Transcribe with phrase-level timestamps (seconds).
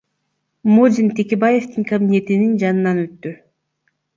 [0.77, 3.37] Модин Текебаевдин кабинетинин жанынан өттү.